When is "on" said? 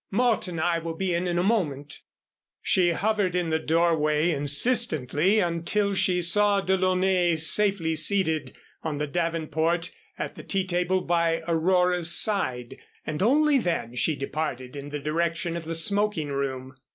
8.81-8.97